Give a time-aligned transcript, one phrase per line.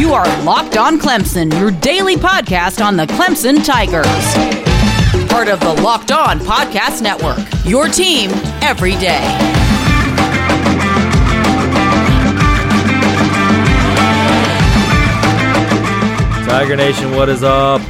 [0.00, 4.06] You are Locked On Clemson, your daily podcast on the Clemson Tigers.
[5.30, 7.36] Part of the Locked On Podcast Network,
[7.66, 8.30] your team
[8.62, 9.20] every day.
[16.48, 17.82] Tiger Nation, what is up?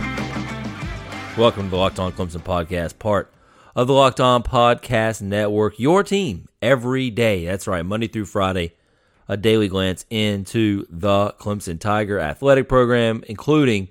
[1.39, 3.33] Welcome to the Locked On Clemson podcast, part
[3.77, 7.45] of the Locked On Podcast Network, your team every day.
[7.45, 8.73] That's right, Monday through Friday,
[9.31, 13.87] a daily glance into the Clemson Tiger athletic program, including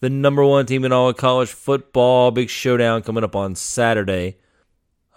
[0.00, 2.30] the number one team in all of college football.
[2.30, 4.38] Big showdown coming up on Saturday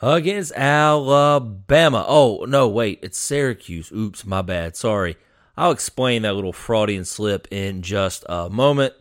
[0.02, 2.04] against Alabama.
[2.06, 3.94] Oh, no, wait, it's Syracuse.
[3.94, 4.76] Oops, my bad.
[4.76, 5.16] Sorry.
[5.56, 8.94] I'll explain that little Freudian slip in just a moment.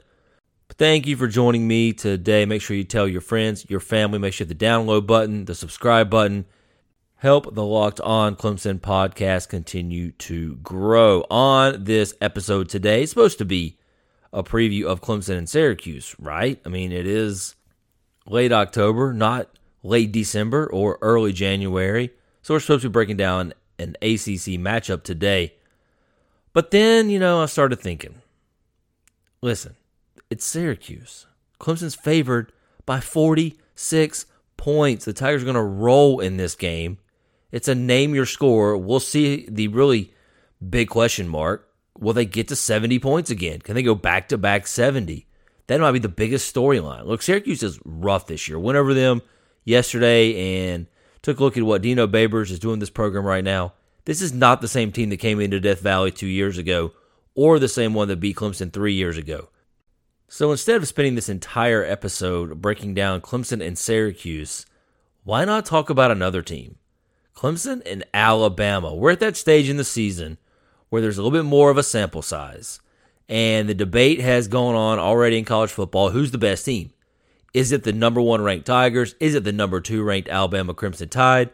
[0.78, 2.44] Thank you for joining me today.
[2.44, 6.08] Make sure you tell your friends, your family, make sure the download button, the subscribe
[6.10, 6.44] button,
[7.20, 11.20] help the Locked On Clemson podcast continue to grow.
[11.30, 13.76] On this episode today, it's supposed to be
[14.32, 16.58] a preview of Clemson and Syracuse, right?
[16.64, 17.56] I mean, it is
[18.26, 19.50] late October, not
[19.82, 22.10] late December or early January.
[22.40, 25.52] So we're supposed to be breaking down an ACC matchup today.
[26.54, 28.14] But then, you know, I started thinking
[29.42, 29.76] listen,
[30.30, 31.26] it's Syracuse.
[31.60, 32.50] Clemson's favored
[32.86, 34.24] by 46
[34.56, 35.04] points.
[35.04, 36.96] The Tigers are going to roll in this game.
[37.52, 38.76] It's a name your score.
[38.76, 40.12] We'll see the really
[40.66, 41.68] big question mark.
[41.98, 43.60] Will they get to 70 points again?
[43.60, 45.26] Can they go back to back 70?
[45.66, 47.06] That might be the biggest storyline.
[47.06, 48.58] Look, Syracuse is rough this year.
[48.58, 49.22] Went over them
[49.64, 50.86] yesterday and
[51.22, 53.74] took a look at what Dino Babers is doing this program right now.
[54.04, 56.92] This is not the same team that came into Death Valley two years ago
[57.34, 59.48] or the same one that beat Clemson three years ago.
[60.26, 64.66] So instead of spending this entire episode breaking down Clemson and Syracuse,
[65.24, 66.76] why not talk about another team?
[67.40, 68.94] Clemson and Alabama.
[68.94, 70.36] We're at that stage in the season
[70.90, 72.80] where there's a little bit more of a sample size.
[73.30, 76.92] And the debate has gone on already in college football who's the best team?
[77.54, 79.14] Is it the number one ranked Tigers?
[79.20, 81.48] Is it the number two ranked Alabama Crimson Tide?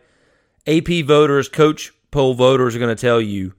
[0.66, 3.54] AP voters, coach poll voters are going to tell you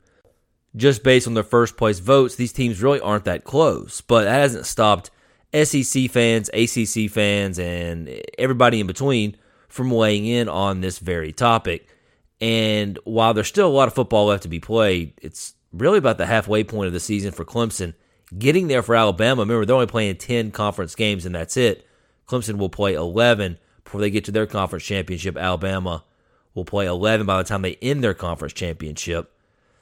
[0.75, 4.01] just based on their first place votes, these teams really aren't that close.
[4.01, 5.11] But that hasn't stopped
[5.53, 9.37] SEC fans, ACC fans, and everybody in between
[9.69, 11.87] from weighing in on this very topic.
[12.39, 16.17] And while there's still a lot of football left to be played, it's really about
[16.17, 17.93] the halfway point of the season for Clemson.
[18.37, 21.87] Getting there for Alabama, remember, they're only playing 10 conference games, and that's it.
[22.27, 25.37] Clemson will play 11 before they get to their conference championship.
[25.37, 26.03] Alabama
[26.53, 29.31] will play 11 by the time they end their conference championship.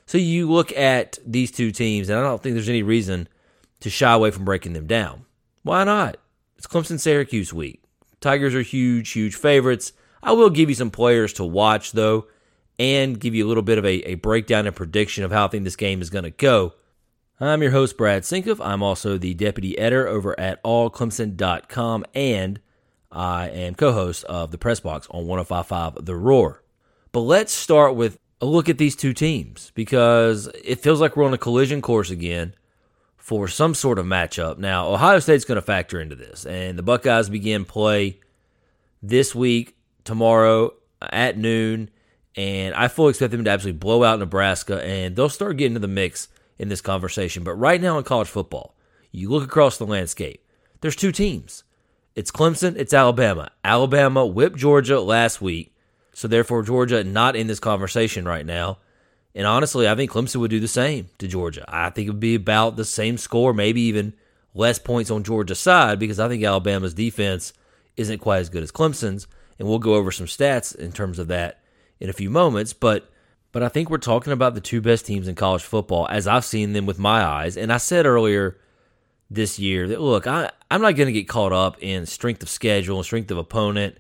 [0.06, 3.28] So you look at these two teams, and I don't think there's any reason
[3.80, 5.26] to shy away from breaking them down.
[5.64, 6.18] Why not?
[6.58, 7.82] It's Clemson Syracuse week.
[8.22, 9.94] Tigers are huge, huge favorites.
[10.22, 12.28] I will give you some players to watch, though,
[12.78, 15.48] and give you a little bit of a, a breakdown and prediction of how I
[15.48, 16.74] think this game is going to go.
[17.40, 18.60] I'm your host, Brad Senkiw.
[18.64, 22.62] I'm also the deputy editor over at allclemson.com, and
[23.12, 26.64] I am co host of the Press Box on 1055 The Roar.
[27.12, 31.26] But let's start with a look at these two teams because it feels like we're
[31.26, 32.54] on a collision course again
[33.18, 34.58] for some sort of matchup.
[34.58, 38.20] Now, Ohio State's going to factor into this, and the Buckeyes begin play
[39.02, 41.90] this week, tomorrow at noon,
[42.36, 45.80] and I fully expect them to absolutely blow out Nebraska, and they'll start getting to
[45.80, 47.44] the mix in this conversation.
[47.44, 48.76] But right now in college football,
[49.12, 50.44] you look across the landscape,
[50.82, 51.64] there's two teams.
[52.16, 53.52] It's Clemson, it's Alabama.
[53.64, 55.74] Alabama whipped Georgia last week.
[56.14, 58.78] So therefore, Georgia not in this conversation right now.
[59.34, 61.66] And honestly, I think Clemson would do the same to Georgia.
[61.68, 64.14] I think it would be about the same score, maybe even
[64.54, 67.52] less points on Georgia's side, because I think Alabama's defense
[67.98, 69.28] isn't quite as good as Clemson's.
[69.60, 71.60] And we'll go over some stats in terms of that
[72.00, 72.74] in a few moments.
[72.74, 73.10] But
[73.52, 76.44] but I think we're talking about the two best teams in college football as I've
[76.44, 77.56] seen them with my eyes.
[77.56, 78.58] And I said earlier
[79.30, 82.50] this year that look, I, I'm not going to get caught up in strength of
[82.50, 83.98] schedule and strength of opponent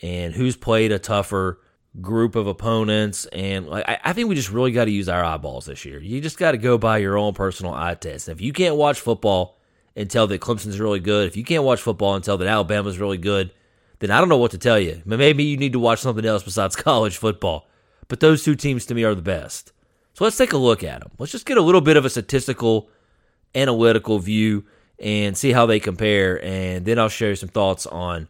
[0.00, 1.58] and who's played a tougher
[2.00, 3.26] group of opponents.
[3.26, 6.00] And like I, I think we just really got to use our eyeballs this year.
[6.00, 8.28] You just got to go by your own personal eye test.
[8.28, 9.58] And if you can't watch football
[9.94, 12.98] and tell that Clemson's really good, if you can't watch football and tell that Alabama's
[12.98, 13.52] really good,
[14.02, 15.00] then I don't know what to tell you.
[15.04, 17.68] Maybe you need to watch something else besides college football.
[18.08, 19.72] But those two teams to me are the best.
[20.14, 21.12] So let's take a look at them.
[21.18, 22.90] Let's just get a little bit of a statistical,
[23.54, 24.64] analytical view
[24.98, 26.44] and see how they compare.
[26.44, 28.28] And then I'll share some thoughts on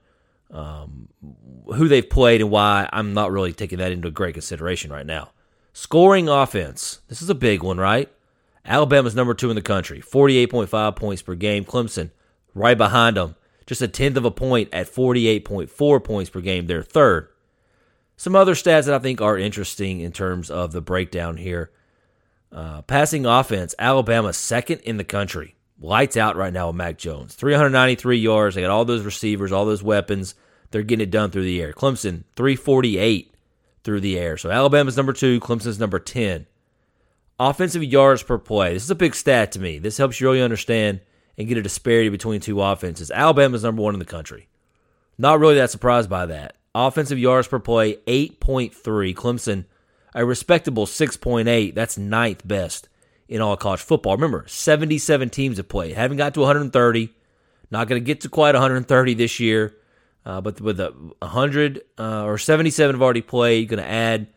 [0.51, 1.09] um,
[1.75, 5.31] who they've played and why I'm not really taking that into great consideration right now.
[5.73, 7.01] Scoring offense.
[7.09, 8.13] This is a big one, right?
[8.65, 11.65] Alabama's number two in the country, 48.5 points per game.
[11.65, 12.11] Clemson
[12.55, 13.37] right behind them,
[13.67, 16.67] just a tenth of a point at 48.4 points per game.
[16.67, 17.29] They're third.
[18.17, 21.71] Some other stats that I think are interesting in terms of the breakdown here.
[22.53, 27.35] Uh, passing offense, Alabama second in the country, lights out right now with Mac Jones.
[27.35, 28.55] 393 yards.
[28.55, 30.35] They got all those receivers, all those weapons.
[30.71, 31.73] They're getting it done through the air.
[31.73, 33.35] Clemson, 348
[33.85, 34.37] through the air.
[34.37, 36.47] So Alabama's number two, Clemson's number 10.
[37.41, 38.75] Offensive yards per play.
[38.75, 39.79] This is a big stat to me.
[39.79, 41.01] This helps you really understand
[41.37, 43.11] and get a disparity between two offenses.
[43.11, 44.49] Alabama's number one in the country.
[45.19, 46.57] Not really that surprised by that.
[46.75, 49.15] Offensive yards per play, 8.3.
[49.15, 49.65] Clemson,
[50.15, 51.75] a respectable 6.8.
[51.75, 52.89] That's ninth best
[53.29, 54.15] in all college football.
[54.15, 55.95] Remember, 77 teams have played.
[55.95, 57.11] Haven't got to 130.
[57.71, 59.75] Not going to get to quite 130 this year.
[60.25, 64.29] Uh, but with a 100 uh, or 77 have already played, going to add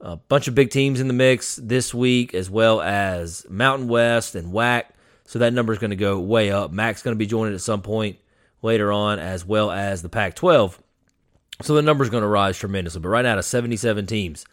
[0.00, 4.34] a bunch of big teams in the mix this week, as well as Mountain West
[4.34, 4.84] and WAC.
[5.30, 6.72] So that number is going to go way up.
[6.72, 8.18] MAC's going to be joining at some point
[8.62, 10.82] later on, as well as the Pac 12.
[11.62, 13.00] So the number is going to rise tremendously.
[13.00, 14.44] But right now, out of 77 teams,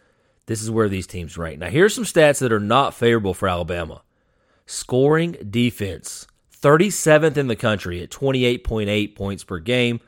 [0.46, 1.58] this is where these teams rank.
[1.58, 4.02] Now, here's some stats that are not favorable for Alabama
[4.66, 6.28] scoring defense,
[6.62, 9.98] 37th in the country at 28.8 points per game.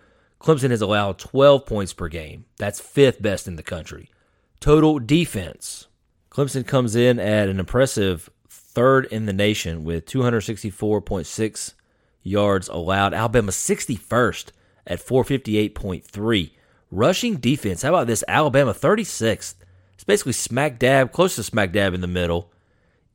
[0.41, 2.45] Clemson has allowed 12 points per game.
[2.59, 4.09] That's fifth best in the country.
[4.61, 5.89] Total defense.
[6.31, 11.73] Clemson comes in at an impressive third in the nation with 264.6
[12.23, 13.15] yards allowed.
[13.15, 14.49] Alabama 61st
[14.87, 16.51] at 458.3.
[16.91, 17.83] Rushing defense.
[17.83, 18.25] How about this?
[18.27, 19.55] Alabama 36th.
[19.95, 22.51] It's basically smack dab, close to smack dab in the middle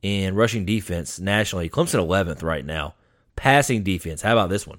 [0.02, 1.68] in rushing defense nationally.
[1.68, 2.94] Clemson 11th right now.
[3.34, 4.22] Passing defense.
[4.22, 4.78] How about this one?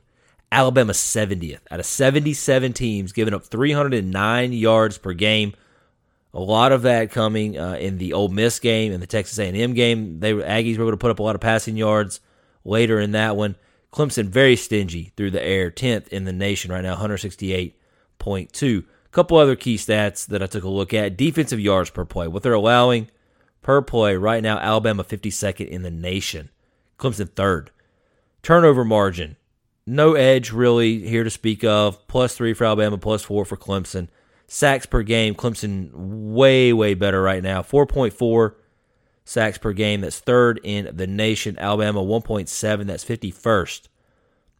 [0.51, 5.53] Alabama 70th out of 77 teams, giving up 309 yards per game.
[6.33, 9.73] A lot of that coming uh, in the Ole Miss game and the Texas A&M
[9.73, 10.19] game.
[10.19, 12.19] They Aggies were able to put up a lot of passing yards
[12.63, 13.55] later in that one.
[13.91, 18.83] Clemson very stingy through the air, 10th in the nation right now, 168.2.
[19.07, 22.27] A couple other key stats that I took a look at: defensive yards per play,
[22.27, 23.09] what they're allowing
[23.61, 24.59] per play right now.
[24.59, 26.49] Alabama 52nd in the nation,
[26.99, 27.71] Clemson third.
[28.43, 29.37] Turnover margin,
[29.85, 32.07] no edge really here to speak of.
[32.07, 34.09] Plus three for Alabama, plus four for Clemson.
[34.47, 37.61] Sacks per game, Clemson way, way better right now.
[37.61, 38.55] 4.4
[39.25, 40.01] sacks per game.
[40.01, 41.57] That's third in the nation.
[41.59, 42.85] Alabama 1.7.
[42.85, 43.87] That's 51st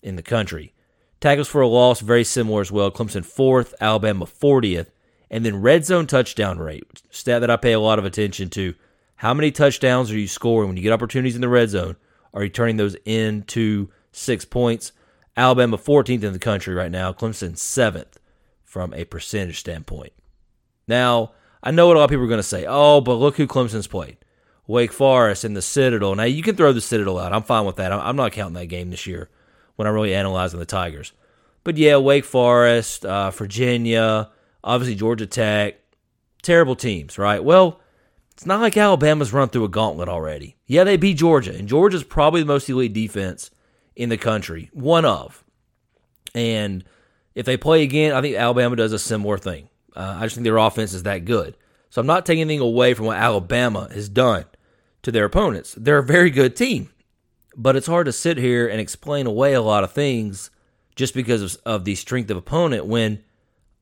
[0.04, 0.74] in the country.
[1.22, 2.92] Tackles for a loss, very similar as well.
[2.92, 4.88] Clemson fourth, Alabama 40th.
[5.32, 8.76] And then red zone touchdown rate, stat that I pay a lot of attention to.
[9.16, 11.96] How many touchdowns are you scoring when you get opportunities in the red zone?
[12.34, 14.92] Are you turning those into six points?
[15.36, 18.18] Alabama 14th in the country right now, Clemson 7th
[18.68, 20.12] from a percentage standpoint.
[20.88, 21.32] Now,
[21.64, 22.66] I know what a lot of people are going to say.
[22.68, 24.18] Oh, but look who Clemson's played.
[24.68, 26.14] Wake Forest and the Citadel.
[26.14, 27.34] Now, you can throw the Citadel out.
[27.34, 27.94] I'm fine with that.
[27.94, 29.30] I'm not counting that game this year
[29.78, 31.14] when I'm really analyzing the Tigers.
[31.64, 34.30] But yeah, Wake Forest, uh, Virginia,
[34.64, 35.80] obviously Georgia Tech,
[36.42, 37.44] terrible teams, right?
[37.44, 37.80] Well,
[38.34, 40.58] it's not like Alabama's run through a gauntlet already.
[40.66, 43.50] Yeah, they beat Georgia, and Georgia's probably the most elite defense
[43.96, 45.44] in the country, one of.
[46.36, 46.84] And
[47.38, 49.70] if they play again, I think Alabama does a similar thing.
[49.96, 51.56] Uh, I just think their offense is that good.
[51.92, 54.46] So I'm not taking anything away from what Alabama has done
[55.04, 55.76] to their opponents.
[55.78, 56.90] They're a very good team,
[57.56, 60.50] but it's hard to sit here and explain away a lot of things
[60.96, 63.24] just because of, of the strength of opponent when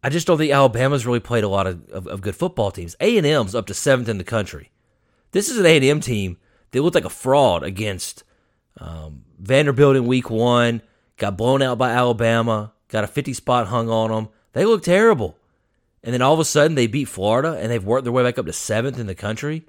[0.04, 2.98] I just don't think Alabama's really played a lot of, of, of good football teams.
[3.00, 4.70] A&M's up to seventh in the country.
[5.32, 6.38] This is an A&M team
[6.72, 8.26] that looked like a fraud against
[8.82, 10.82] um, Vanderbilt in week one,
[11.16, 14.30] got blown out by Alabama, got a 50 spot hung on them.
[14.54, 15.38] They look terrible.
[16.04, 18.38] And then all of a sudden they beat Florida and they've worked their way back
[18.38, 19.66] up to seventh in the country.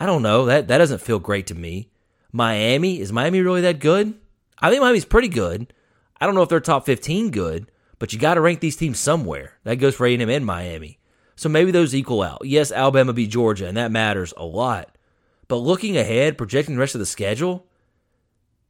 [0.00, 0.46] I don't know.
[0.46, 1.90] That that doesn't feel great to me.
[2.32, 4.14] Miami, is Miami really that good?
[4.58, 5.72] I think Miami's pretty good.
[6.20, 8.98] I don't know if they're top 15 good, but you got to rank these teams
[8.98, 9.58] somewhere.
[9.64, 10.98] That goes for A&M and Miami.
[11.36, 12.42] So maybe those equal out.
[12.44, 14.96] Yes, Alabama beat Georgia, and that matters a lot.
[15.48, 17.66] But looking ahead, projecting the rest of the schedule,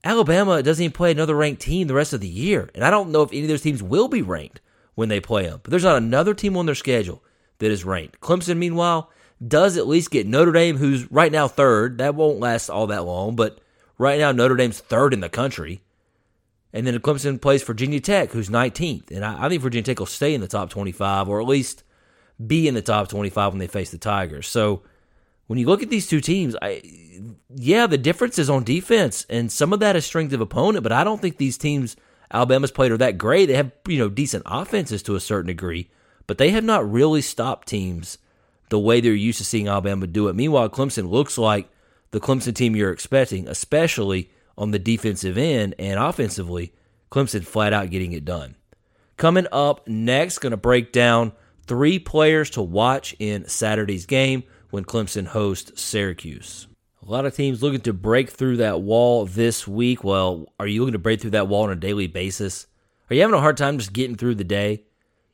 [0.04, 2.70] Alabama doesn't even play another ranked team the rest of the year.
[2.74, 4.60] And I don't know if any of those teams will be ranked
[4.94, 5.60] when they play them.
[5.62, 7.22] But there's not another team on their schedule
[7.58, 8.20] that is ranked.
[8.20, 9.10] Clemson, meanwhile,
[9.46, 11.98] does at least get Notre Dame, who's right now third.
[11.98, 13.60] That won't last all that long, but
[13.96, 15.80] right now Notre Dame's third in the country.
[16.72, 19.10] And then Clemson plays Virginia Tech, who's 19th.
[19.10, 21.82] And I, I think Virginia Tech will stay in the top 25 or at least
[22.44, 24.48] be in the top 25 when they face the Tigers.
[24.48, 24.82] So
[25.46, 26.82] when you look at these two teams, I
[27.54, 30.82] yeah, the difference is on defense, and some of that is strength of opponent.
[30.82, 31.96] But I don't think these teams
[32.32, 33.46] Alabama's played are that great.
[33.46, 35.90] They have you know decent offenses to a certain degree,
[36.26, 38.18] but they have not really stopped teams
[38.70, 40.34] the way they're used to seeing Alabama do it.
[40.34, 41.68] Meanwhile, Clemson looks like
[42.10, 46.72] the Clemson team you're expecting, especially on the defensive end and offensively.
[47.10, 48.56] Clemson flat out getting it done.
[49.16, 51.32] Coming up next, going to break down
[51.66, 54.42] three players to watch in Saturday's game
[54.74, 56.66] when Clemson hosts Syracuse.
[57.00, 60.02] A lot of teams looking to break through that wall this week.
[60.02, 62.66] Well, are you looking to break through that wall on a daily basis?
[63.08, 64.82] Are you having a hard time just getting through the day?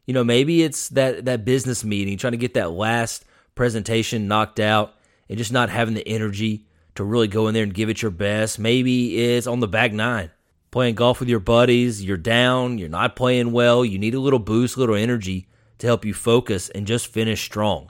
[0.05, 4.61] You know, maybe it's that that business meeting, trying to get that last presentation knocked
[4.61, 4.95] out
[5.31, 6.67] and just not having the energy
[6.97, 8.59] to really go in there and give it your best.
[8.59, 10.31] Maybe it's on the back nine,
[10.71, 14.39] playing golf with your buddies, you're down, you're not playing well, you need a little
[14.39, 17.89] boost, a little energy to help you focus and just finish strong.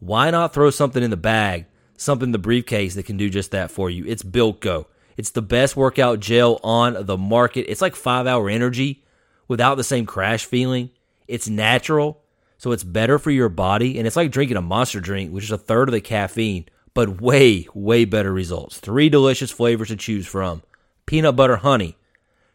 [0.00, 3.50] Why not throw something in the bag, something in the briefcase that can do just
[3.50, 4.04] that for you?
[4.06, 4.86] It's Built Go.
[5.16, 7.70] It's the best workout gel on the market.
[7.70, 9.04] It's like five hour energy
[9.48, 10.90] without the same crash feeling.
[11.26, 12.22] It's natural,
[12.56, 13.98] so it's better for your body.
[13.98, 17.20] And it's like drinking a monster drink, which is a third of the caffeine, but
[17.20, 18.78] way, way better results.
[18.78, 20.62] Three delicious flavors to choose from
[21.06, 21.96] peanut butter honey,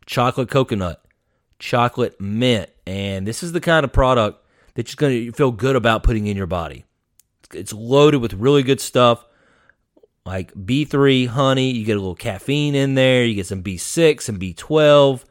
[0.05, 1.03] chocolate coconut,
[1.59, 2.69] chocolate mint.
[2.87, 4.45] And this is the kind of product
[4.75, 6.85] that you're going to feel good about putting in your body.
[7.55, 9.25] It's loaded with really good stuff
[10.25, 11.71] like B3 honey.
[11.71, 13.25] You get a little caffeine in there.
[13.25, 15.23] You get some B6 and B12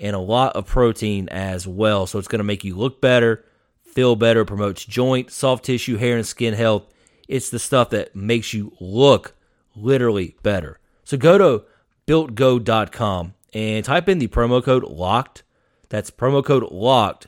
[0.00, 2.06] and a lot of protein as well.
[2.06, 3.44] So it's going to make you look better,
[3.82, 6.86] feel better, promotes joint, soft tissue, hair, and skin health.
[7.26, 9.34] It's the stuff that makes you look
[9.74, 10.80] literally better.
[11.04, 11.64] So go to
[12.06, 15.42] builtgo.com and type in the promo code LOCKED.
[15.88, 17.26] That's promo code LOCKED.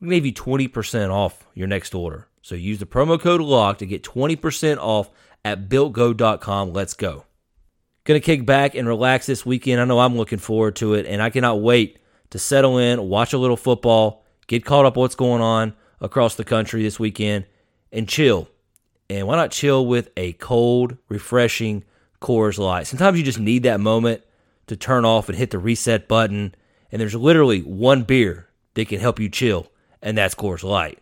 [0.00, 2.29] We'll give you 20% off your next order.
[2.42, 5.10] So use the promo code LOCKED to get 20% off
[5.44, 6.72] at builtgo.com.
[6.72, 7.24] Let's go.
[8.04, 9.80] Gonna kick back and relax this weekend.
[9.80, 11.98] I know I'm looking forward to it, and I cannot wait
[12.30, 16.44] to settle in, watch a little football, get caught up what's going on across the
[16.44, 17.44] country this weekend,
[17.92, 18.48] and chill.
[19.10, 21.84] And why not chill with a cold, refreshing
[22.20, 22.86] Coors Light?
[22.86, 24.22] Sometimes you just need that moment
[24.68, 26.54] to turn off and hit the reset button.
[26.90, 29.66] And there's literally one beer that can help you chill,
[30.00, 31.00] and that's Coors Light.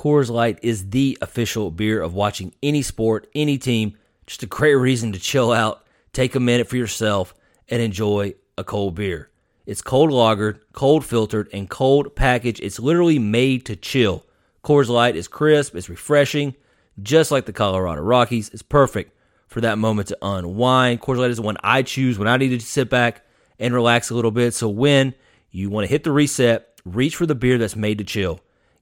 [0.00, 3.98] Coors Light is the official beer of watching any sport, any team.
[4.26, 7.34] Just a great reason to chill out, take a minute for yourself,
[7.68, 9.28] and enjoy a cold beer.
[9.66, 12.60] It's cold lagered, cold filtered, and cold packaged.
[12.62, 14.24] It's literally made to chill.
[14.64, 16.54] Coors Light is crisp, it's refreshing,
[17.02, 18.48] just like the Colorado Rockies.
[18.54, 19.14] It's perfect
[19.48, 21.02] for that moment to unwind.
[21.02, 23.22] Coors Light is the one I choose when I need to sit back
[23.58, 24.54] and relax a little bit.
[24.54, 25.12] So when
[25.50, 28.40] you want to hit the reset, reach for the beer that's made to chill.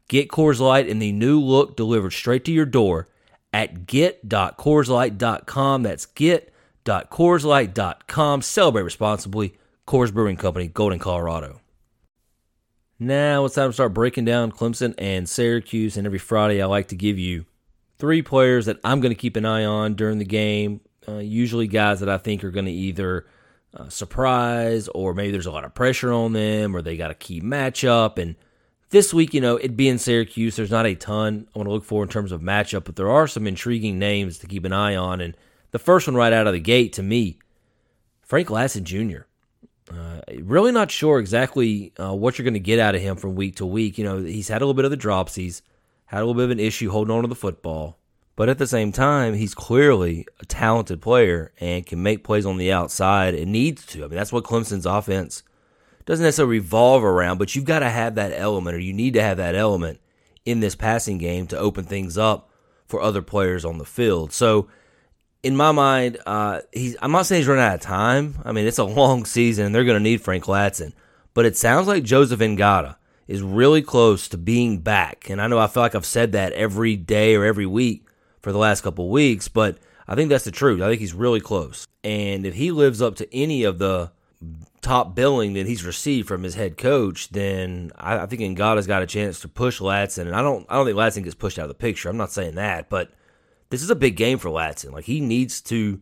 [0.09, 3.09] Get Coors Light in the new look delivered straight to your door
[3.53, 5.83] at get.coorslight.com.
[5.83, 8.43] That's get.coorslight.com.
[8.43, 9.55] Celebrate responsibly.
[9.87, 11.61] Coors Brewing Company, Golden, Colorado.
[12.99, 15.97] Now it's time to start breaking down Clemson and Syracuse.
[15.97, 17.47] And every Friday, I like to give you
[17.99, 20.81] three players that I'm going to keep an eye on during the game.
[21.07, 23.27] Uh, usually, guys that I think are going to either
[23.75, 27.15] uh, surprise or maybe there's a lot of pressure on them or they got a
[27.15, 28.19] key matchup.
[28.19, 28.37] And
[28.91, 31.85] this week, you know, it being Syracuse, there's not a ton I want to look
[31.85, 34.97] for in terms of matchup, but there are some intriguing names to keep an eye
[34.97, 35.21] on.
[35.21, 35.37] And
[35.73, 37.39] the first one right out of the gate to me,
[38.23, 39.23] Frank Ladson Jr.
[39.91, 43.35] Uh, really not sure exactly uh, what you're going to get out of him from
[43.35, 43.99] week to week.
[43.99, 45.35] You know, he's had a little bit of the drops.
[45.35, 45.63] He's
[46.07, 47.99] had a little bit of an issue holding on to the football.
[48.37, 52.57] But at the same time, he's clearly a talented player and can make plays on
[52.57, 54.05] the outside and needs to.
[54.05, 55.43] I mean, that's what Clemson's offense
[56.09, 59.21] doesn't necessarily revolve around, but you've got to have that element or you need to
[59.21, 60.01] have that element
[60.47, 62.49] in this passing game to open things up
[62.87, 64.33] for other players on the field.
[64.33, 64.69] So
[65.43, 66.97] in my mind, uh, he's.
[67.03, 68.41] I'm not saying he's running out of time.
[68.43, 70.95] I mean, it's a long season, and they're going to need Frank Ladson.
[71.35, 72.97] But it sounds like Joseph Ngata
[73.27, 75.29] is really close to being back.
[75.29, 78.07] And I know I feel like I've said that every day or every week
[78.41, 79.77] for the last couple of weeks, but
[80.09, 80.81] I think that's the truth.
[80.81, 81.87] I think he's really close.
[82.03, 84.11] And if he lives up to any of the
[84.89, 89.03] top billing that he's received from his head coach, then I, I think Ngata's got
[89.03, 90.23] a chance to push Ladson.
[90.23, 92.09] And I don't, I don't think Ladson gets pushed out of the picture.
[92.09, 93.11] I'm not saying that, but
[93.69, 94.93] this is a big game for Ladson.
[94.93, 96.01] Like he needs to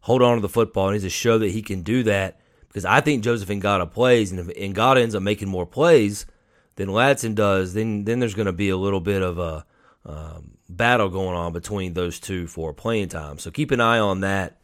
[0.00, 2.86] hold on to the football and needs to show that he can do that because
[2.86, 6.24] I think Joseph Ngata plays, and if Ngata ends up making more plays
[6.76, 9.66] than Ladson does, then then there's going to be a little bit of a
[10.06, 13.38] um, battle going on between those two for playing time.
[13.38, 14.56] So keep an eye on that,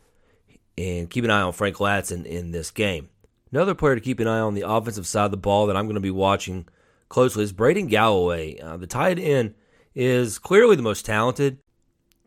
[0.79, 3.11] and keep an eye on Frank Ladson in this game.
[3.51, 5.87] Another player to keep an eye on the offensive side of the ball that I'm
[5.87, 6.67] going to be watching
[7.09, 8.59] closely is Braden Galloway.
[8.59, 9.55] Uh, the tight end
[9.95, 11.59] is clearly the most talented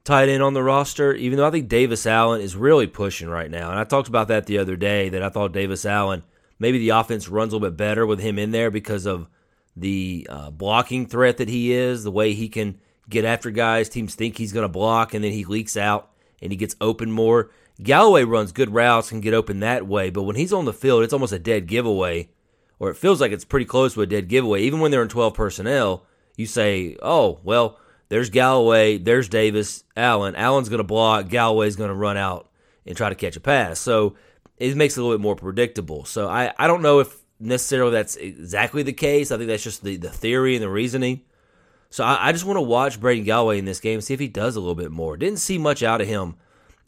[0.03, 3.51] tight end on the roster, even though I think Davis Allen is really pushing right
[3.51, 3.69] now.
[3.69, 6.23] And I talked about that the other day that I thought Davis Allen,
[6.59, 9.27] maybe the offense runs a little bit better with him in there because of
[9.75, 13.89] the uh, blocking threat that he is, the way he can get after guys.
[13.89, 16.11] Teams think he's going to block, and then he leaks out
[16.41, 17.51] and he gets open more.
[17.83, 21.03] Galloway runs good routes can get open that way, but when he's on the field,
[21.03, 22.29] it's almost a dead giveaway,
[22.79, 24.61] or it feels like it's pretty close to a dead giveaway.
[24.61, 26.05] Even when they're in 12 personnel,
[26.37, 28.97] you say, oh, well, there's Galloway.
[28.97, 29.83] There's Davis.
[29.95, 30.35] Allen.
[30.35, 31.29] Allen's going to block.
[31.29, 32.49] Galloway's going to run out
[32.85, 33.79] and try to catch a pass.
[33.79, 34.15] So
[34.57, 36.05] it makes it a little bit more predictable.
[36.05, 39.31] So I, I don't know if necessarily that's exactly the case.
[39.31, 41.21] I think that's just the, the theory and the reasoning.
[41.89, 44.27] So I, I just want to watch Braden Galloway in this game see if he
[44.27, 45.15] does a little bit more.
[45.17, 46.35] Didn't see much out of him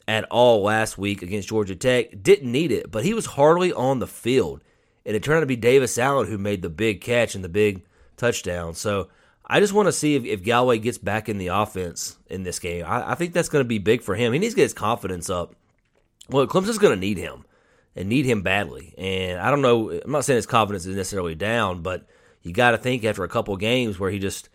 [0.06, 2.22] at all last week against Georgia Tech.
[2.22, 4.62] Didn't need it, but he was hardly on the field.
[5.06, 7.48] And it turned out to be Davis Allen who made the big catch and the
[7.48, 7.82] big
[8.16, 8.74] touchdown.
[8.74, 9.08] So
[9.46, 12.58] I just want to see if, if Galloway gets back in the offense in this
[12.58, 12.84] game.
[12.86, 14.32] I, I think that's going to be big for him.
[14.32, 15.54] He needs to get his confidence up.
[16.30, 17.44] Well, Clemson's going to need him
[17.94, 18.94] and need him badly.
[18.96, 22.06] And I don't know, I'm not saying his confidence is necessarily down, but
[22.42, 24.48] you got to think after a couple games where he just,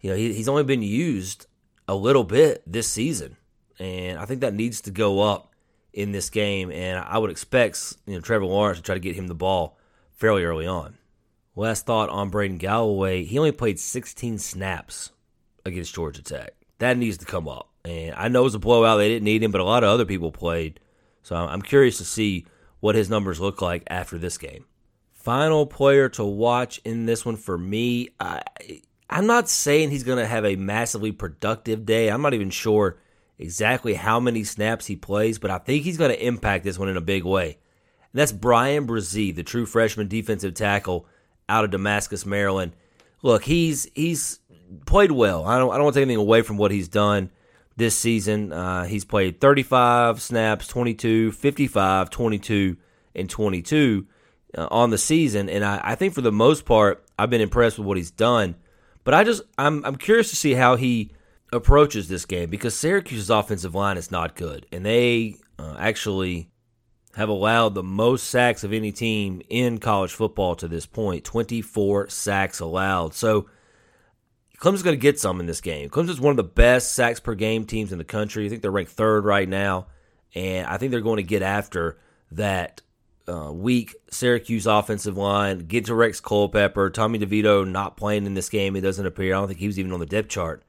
[0.00, 1.46] you know, he, he's only been used
[1.86, 3.36] a little bit this season.
[3.82, 5.52] And I think that needs to go up
[5.92, 6.70] in this game.
[6.70, 9.76] And I would expect, you know, Trevor Lawrence to try to get him the ball
[10.12, 10.98] fairly early on.
[11.56, 13.24] Last thought on Braden Galloway.
[13.24, 15.10] He only played 16 snaps
[15.66, 16.54] against Georgia Tech.
[16.78, 17.70] That needs to come up.
[17.84, 18.98] And I know it was a blowout.
[18.98, 20.78] They didn't need him, but a lot of other people played.
[21.24, 22.46] So I'm curious to see
[22.78, 24.64] what his numbers look like after this game.
[25.10, 28.10] Final player to watch in this one for me.
[28.20, 28.42] I,
[29.10, 32.10] I'm not saying he's going to have a massively productive day.
[32.10, 32.98] I'm not even sure
[33.42, 36.88] exactly how many snaps he plays, but I think he's going to impact this one
[36.88, 37.58] in a big way.
[38.12, 41.06] And that's Bryan Bresee, the true freshman defensive tackle
[41.48, 42.72] out of Damascus, Maryland.
[43.22, 44.38] Look, he's he's
[44.86, 45.44] played well.
[45.44, 47.30] I don't I don't want to take anything away from what he's done
[47.76, 48.52] this season.
[48.52, 52.76] Uh, he's played 35 snaps, 22, 55, 22,
[53.14, 54.06] and 22
[54.56, 57.78] uh, on the season, and I, I think for the most part, I've been impressed
[57.78, 58.56] with what he's done.
[59.04, 61.10] But I just I'm I'm curious to see how he
[61.52, 66.50] approaches this game because Syracuse's offensive line is not good, and they uh, actually
[67.14, 72.08] have allowed the most sacks of any team in college football to this point 24
[72.08, 73.14] sacks allowed.
[73.14, 73.48] So
[74.58, 75.90] Clemson's going to get some in this game.
[75.90, 78.46] Clemson's one of the best sacks per game teams in the country.
[78.46, 79.88] I think they're ranked third right now.
[80.34, 81.98] And I think they're going to get after
[82.30, 82.80] that
[83.28, 86.90] uh, weak Syracuse offensive line, get to Rex Culpepper.
[86.90, 88.74] Tommy DeVito not playing in this game.
[88.74, 89.34] It doesn't appear.
[89.34, 90.62] I don't think he was even on the depth chart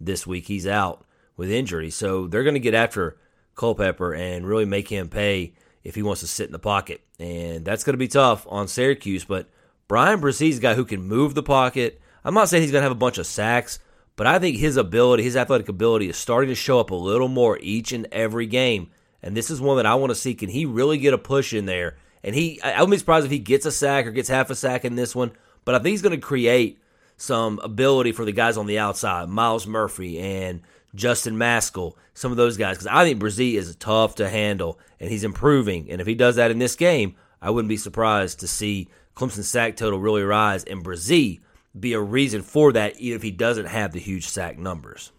[0.00, 0.46] this week.
[0.46, 1.04] He's out
[1.36, 1.90] with injury.
[1.90, 3.16] So they're going to get after
[3.54, 7.02] Culpepper and really make him pay if he wants to sit in the pocket.
[7.18, 9.24] And that's going to be tough on Syracuse.
[9.24, 9.48] But
[9.86, 12.00] Bryan Bresee's a guy who can move the pocket.
[12.24, 13.78] I'm not saying he's going to have a bunch of sacks,
[14.16, 17.28] but I think his ability, his athletic ability, is starting to show up a little
[17.28, 18.90] more each and every game.
[19.22, 20.34] And this is one that I want to see.
[20.34, 21.96] Can he really get a push in there?
[22.22, 24.54] And he, I wouldn't be surprised if he gets a sack or gets half a
[24.54, 25.32] sack in this one.
[25.64, 26.80] But I think he's going to create
[27.18, 30.62] some ability for the guys on the outside, Myles Murphy and
[30.94, 35.10] Justin Mascoll, some of those guys, because I think Bresee is tough to handle and
[35.10, 35.90] he's improving.
[35.90, 39.48] And if he does that in this game, I wouldn't be surprised to see Clemson's
[39.48, 41.40] sack total really rise and Bresee
[41.78, 45.12] be a reason for that, even if he doesn't have the huge sack numbers.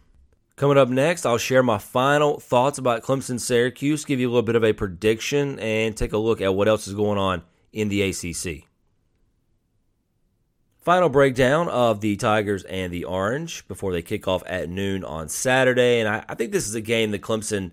[0.55, 4.41] Coming up next, I'll share my final thoughts about Clemson Syracuse, give you a little
[4.41, 7.87] bit of a prediction, and take a look at what else is going on in
[7.87, 8.68] the ACC.
[10.81, 15.27] Final breakdown of the Tigers and the Orange before they kick off at noon on
[15.27, 15.99] Saturday.
[15.99, 17.71] And I, I, think this is a game that Clemson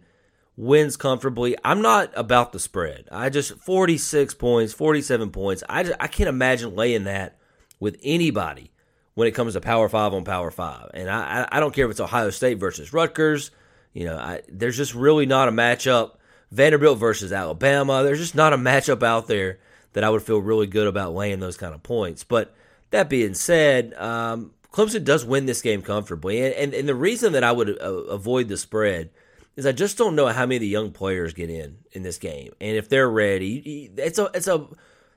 [0.56, 1.56] wins comfortably.
[1.64, 3.08] I'm not about the spread.
[3.12, 5.62] I just 46 points, 47 points.
[5.68, 7.38] I just, I can't imagine laying that
[7.78, 8.72] with anybody
[9.14, 10.90] when it comes to Power Five on Power Five.
[10.92, 13.52] And I I don't care if it's Ohio State versus Rutgers.
[13.92, 16.16] You know, I, there's just really not a matchup.
[16.50, 18.02] Vanderbilt versus Alabama.
[18.02, 19.58] There's just not a matchup out there
[19.92, 22.24] that I would feel really good about laying those kind of points.
[22.24, 22.54] But
[22.90, 27.32] that being said, um, Clemson does win this game comfortably, and, and, and the reason
[27.32, 29.10] that I would uh, avoid the spread
[29.56, 32.18] is I just don't know how many of the young players get in in this
[32.18, 34.66] game, and if they're ready, it's a it's a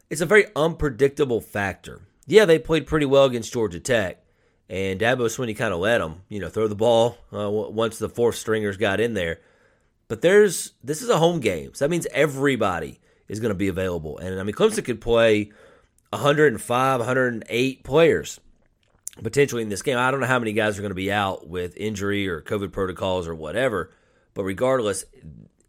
[0.10, 2.02] it's a very unpredictable factor.
[2.26, 4.24] Yeah, they played pretty well against Georgia Tech,
[4.70, 8.08] and Dabo Swinney kind of let them, you know, throw the ball uh, once the
[8.08, 9.40] fourth stringers got in there.
[10.08, 13.68] But there's this is a home game, so that means everybody is going to be
[13.68, 15.52] available, and I mean Clemson could play
[16.12, 18.40] 105, 108 players
[19.24, 19.98] potentially in this game.
[19.98, 22.72] I don't know how many guys are going to be out with injury or COVID
[22.72, 23.92] protocols or whatever,
[24.34, 25.06] but regardless,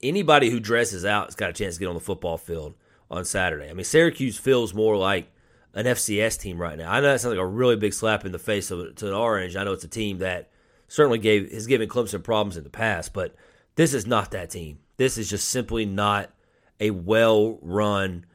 [0.03, 2.75] anybody who dresses out has got a chance to get on the football field
[3.11, 3.69] on Saturday.
[3.69, 5.31] I mean, Syracuse feels more like
[5.75, 6.91] an FCS team right now.
[6.91, 9.17] I know that sounds like a really big slap in the face of, to the
[9.17, 9.57] Orange.
[9.57, 10.51] I know it's a team that
[10.89, 13.35] certainly gave has given Clemson problems in the past, but
[13.77, 14.79] this is not that team.
[14.97, 16.31] This is just simply not
[16.79, 18.27] a well run,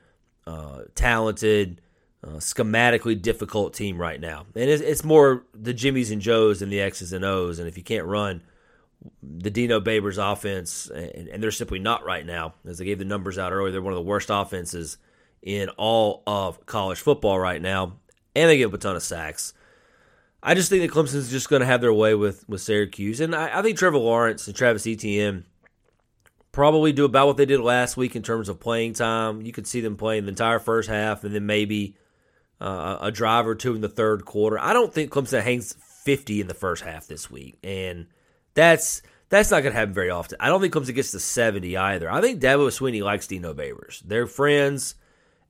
[0.47, 1.81] uh, talented,
[2.25, 4.45] uh, schematically difficult team right now.
[4.55, 7.59] And it's, it's, more the Jimmies and Joes and the X's and O's.
[7.59, 8.41] And if you can't run
[9.21, 13.05] the Dino Babers offense, and, and, they're simply not right now, as they gave the
[13.05, 14.97] numbers out earlier, they're one of the worst offenses
[15.43, 17.97] in all of college football right now.
[18.35, 19.53] And they give up a ton of sacks.
[20.41, 23.19] I just think that Clemson's just going to have their way with, with Syracuse.
[23.19, 25.45] And I, I think Trevor Lawrence and Travis Etienne
[26.51, 29.41] probably do about what they did last week in terms of playing time.
[29.41, 31.95] You could see them playing the entire first half and then maybe
[32.59, 34.59] uh, a drive or two in the third quarter.
[34.59, 38.07] I don't think Clemson hangs 50 in the first half this week, and
[38.53, 40.37] that's that's not going to happen very often.
[40.39, 42.11] I don't think Clemson gets to 70 either.
[42.11, 44.01] I think Dabo Swinney likes Dino Babers.
[44.05, 44.95] They're friends.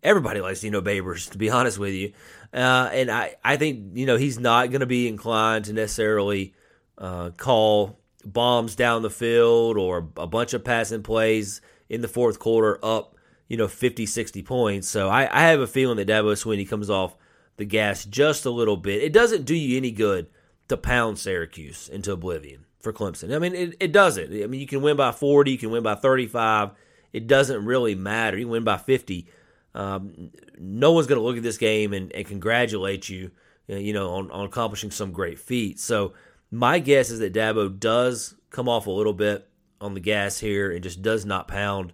[0.02, 2.14] Everybody likes Dino Babers, to be honest with you.
[2.54, 6.54] Uh, and I, I think, you know, he's not going to be inclined to necessarily
[6.98, 12.40] uh, call bombs down the field or a bunch of passing plays in the fourth
[12.40, 13.15] quarter up,
[13.48, 14.88] you know, 50, 60 points.
[14.88, 17.16] So I, I have a feeling that Dabo Swinney comes off
[17.58, 19.04] the gas just a little bit.
[19.04, 20.28] It doesn't do you any good
[20.68, 23.36] to pound Syracuse into oblivion for Clemson.
[23.36, 24.32] I mean, it, it doesn't.
[24.32, 26.72] I mean, you can win by 40, you can win by 35.
[27.14, 28.38] It doesn't really matter.
[28.38, 29.28] You win by 50.
[29.74, 33.32] Um, no one's going to look at this game and, and congratulate you,
[33.68, 35.80] you know, on, on accomplishing some great feat.
[35.80, 36.14] So
[36.52, 39.48] my guess is that Dabo does come off a little bit
[39.80, 41.94] on the gas here and just does not pound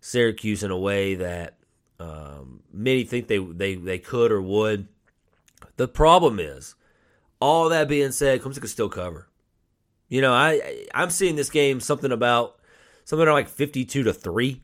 [0.00, 1.54] Syracuse in a way that
[2.00, 4.88] um, many think they, they, they could or would.
[5.76, 6.74] The problem is,
[7.40, 9.28] all that being said, Clemson can still cover.
[10.08, 12.56] You know, I I'm seeing this game something about
[13.04, 14.62] something like 52 to 3.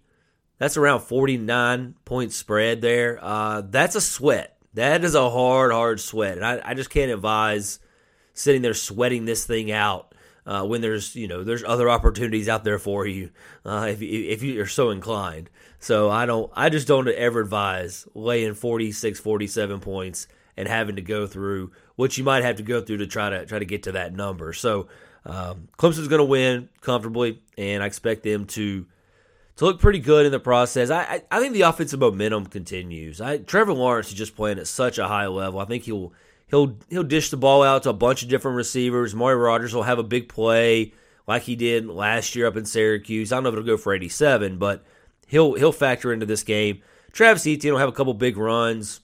[0.59, 3.19] That's around 49 point spread there.
[3.21, 4.57] Uh, that's a sweat.
[4.75, 6.37] That is a hard, hard sweat.
[6.37, 7.79] And I, I just can't advise
[8.33, 10.14] sitting there sweating this thing out
[10.47, 13.31] uh, when there's you know there's other opportunities out there for you
[13.65, 15.51] uh, if if you're so inclined.
[15.79, 20.27] So I don't I just don't ever advise laying 46, 47 points
[20.57, 23.47] and having to go through what you might have to go through to try to
[23.47, 24.53] try to get to that number.
[24.53, 24.89] So
[25.27, 28.87] um, Clemson's going to win comfortably, and I expect them to
[29.57, 30.91] to look pretty good in the process.
[30.91, 33.21] I, I, I think the offensive momentum continues.
[33.21, 35.61] I, Trevor Lawrence is just playing at such a high level.
[35.61, 36.13] I think he'll
[36.49, 39.15] he'll he'll dish the ball out to a bunch of different receivers.
[39.15, 40.93] Amari Rodgers will have a big play
[41.27, 43.33] like he did last year up in Syracuse.
[43.33, 44.85] I don't know if it'll go for 87, but
[45.27, 46.83] he'll he'll factor into this game.
[47.13, 49.01] Travis Etienne will have a couple big runs.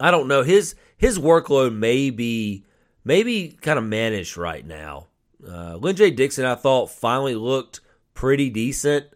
[0.00, 2.64] I don't know his his workload may be
[3.04, 5.06] maybe kind of managed right now.
[5.46, 7.80] Uh, Lyn-J Dixon, I thought, finally looked
[8.12, 9.06] pretty decent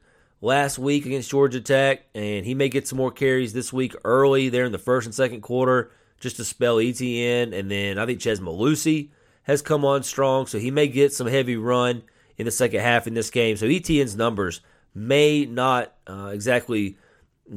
[0.41, 4.49] last week against Georgia Tech, and he may get some more carries this week early
[4.49, 5.91] there in the first and second quarter
[6.23, 7.53] just to spell Etienne.
[7.53, 9.11] And then I think Chez Mellusi
[9.43, 12.03] has come on strong, so he may get some heavy run
[12.39, 13.57] in the second half in this game.
[13.57, 14.61] So Etienne's numbers
[14.95, 16.97] may not uh, exactly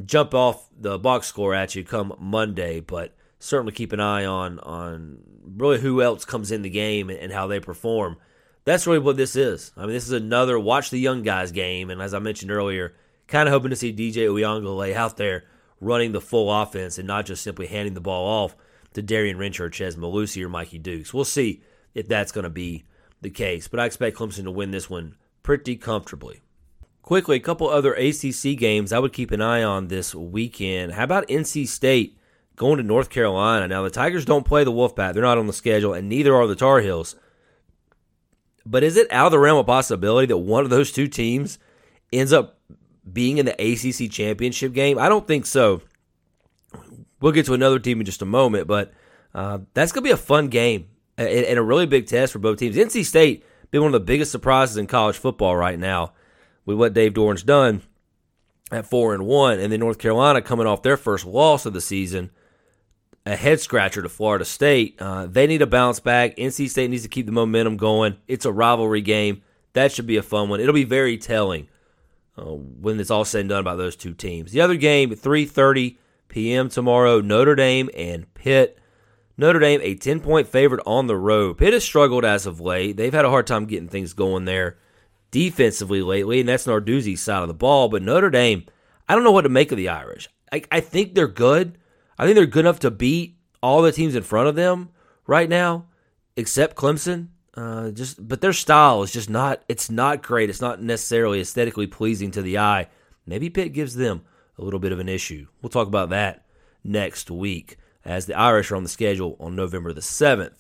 [0.06, 4.60] jump off the box score at you come Monday, but certainly keep an eye on
[4.60, 5.20] on
[5.56, 8.18] really who else comes in the game and, and how they perform.
[8.64, 9.72] That's really what this is.
[9.78, 12.96] I mean, this is another watch the young guys game, and as I mentioned earlier,
[13.28, 15.44] kind of hoping to see DJ Uiagalelei out there
[15.80, 18.56] running the full offense and not just simply handing the ball off
[18.94, 21.14] to Darian Rencher, Chez Mellusi, or Mikey Dukes.
[21.14, 21.62] We'll see
[21.94, 22.86] if that's going to be
[23.22, 26.42] the case, but I expect Clemson to win this one pretty comfortably.
[27.02, 30.94] Quickly, a couple other ACC games I would keep an eye on this weekend.
[30.94, 32.18] How about NC State
[32.56, 33.68] going to North Carolina?
[33.68, 36.48] Now, the Tigers don't play the Wolfpack, they're not on the schedule, and neither are
[36.48, 37.16] the Tar Heels.
[38.66, 41.60] But is it out of the realm of possibility that one of those two teams
[42.12, 42.55] ends up
[43.12, 44.98] being in the ACC championship game?
[44.98, 45.82] I don't think so.
[47.22, 48.94] We'll get to another team in just a moment, but
[49.34, 50.88] uh, that's going to be a fun game
[51.18, 52.76] and, and, a really big test for both teams.
[52.76, 56.14] NC State been one of the biggest surprises in college football right now
[56.66, 57.82] with what Dave Doeren's done
[58.72, 61.82] at four and one, and then North Carolina coming off their first loss of the
[61.82, 62.32] season,
[63.26, 64.96] a head scratcher to Florida State.
[65.00, 66.36] Uh, they need to bounce back.
[66.38, 68.18] NC State needs to keep the momentum going.
[68.28, 69.44] It's a rivalry game.
[69.74, 70.60] That should be a fun one.
[70.60, 71.68] It'll be very telling
[72.38, 74.52] uh, when it's all said and done by those two teams.
[74.52, 76.70] The other game, 3:30 p.m.
[76.70, 78.80] tomorrow, Notre Dame and Pitt.
[79.38, 81.58] Notre Dame, a 10 point favorite on the road.
[81.58, 82.98] Pitt has struggled as of late.
[82.98, 84.78] They've had a hard time getting things going there
[85.32, 87.90] defensively lately, and that's Narduzzi's side of the ball.
[87.90, 88.66] But Notre Dame,
[89.10, 90.30] I don't know what to make of the Irish.
[90.52, 91.78] I, I think they're good.
[92.18, 94.90] I think they're good enough to beat all the teams in front of them
[95.28, 95.88] right now,
[96.38, 97.28] except Clemson.
[97.56, 100.50] Uh, just but their style is just not it's not great.
[100.50, 102.88] It's not necessarily aesthetically pleasing to the eye.
[103.26, 104.24] Maybe Pitt gives them
[104.58, 105.48] a little bit of an issue.
[105.62, 106.46] We'll talk about that
[106.84, 110.54] next week as the Irish are on the schedule on November the 7th.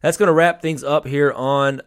[0.00, 1.80] That's going to wrap things up here on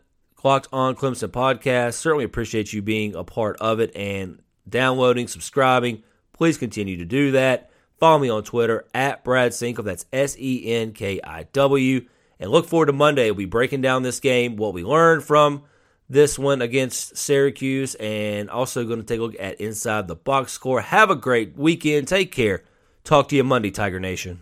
[0.44, 1.94] Locked On Clemson podcast.
[1.94, 6.04] Certainly appreciate you being a part of it and downloading, subscribing.
[6.34, 7.72] Please continue to do that.
[8.00, 9.84] Follow me on Twitter at Brad Senkiw.
[9.84, 12.06] That's S E N K I W
[12.40, 13.26] and look forward to Monday.
[13.32, 15.64] We'll be breaking down this game, what we learned from
[16.10, 20.52] this one against Syracuse, and also going to take a look at inside the box
[20.54, 20.82] score.
[20.82, 22.08] Have a great weekend.
[22.08, 22.64] Take care.
[23.04, 24.40] Talk to you Monday, Tiger Nation.